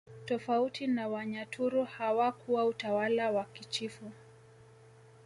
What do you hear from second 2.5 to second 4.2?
utawala wa kichifu